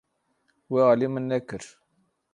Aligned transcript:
We 0.71 0.79
alî 0.91 1.07
min 1.13 1.25
nekir. 1.31 1.63